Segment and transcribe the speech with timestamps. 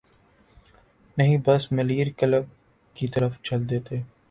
[1.17, 2.45] نہیں بس ملیر کلب
[2.95, 4.01] کی طرف چل دیتے۔